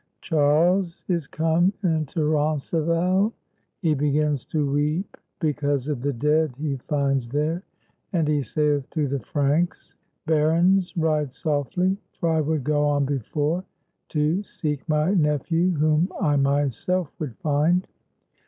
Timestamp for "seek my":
14.41-15.13